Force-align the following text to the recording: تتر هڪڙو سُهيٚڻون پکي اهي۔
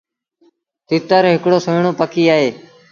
تتر 0.87 1.23
هڪڙو 1.33 1.57
سُهيٚڻون 1.65 1.93
پکي 1.99 2.23
اهي۔ 2.33 2.49